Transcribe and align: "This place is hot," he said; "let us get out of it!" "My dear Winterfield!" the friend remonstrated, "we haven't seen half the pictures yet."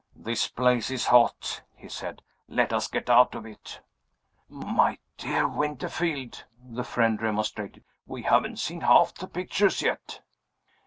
"This 0.15 0.47
place 0.47 0.89
is 0.89 1.05
hot," 1.05 1.61
he 1.75 1.87
said; 1.87 2.23
"let 2.49 2.73
us 2.73 2.87
get 2.87 3.07
out 3.07 3.35
of 3.35 3.45
it!" 3.45 3.81
"My 4.49 4.97
dear 5.15 5.47
Winterfield!" 5.47 6.43
the 6.59 6.83
friend 6.83 7.21
remonstrated, 7.21 7.83
"we 8.07 8.23
haven't 8.23 8.57
seen 8.57 8.81
half 8.81 9.13
the 9.13 9.27
pictures 9.27 9.83
yet." 9.83 10.21